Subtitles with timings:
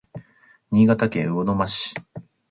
[0.71, 1.93] 新潟県魚沼市